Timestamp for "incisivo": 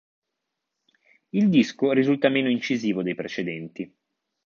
2.49-3.03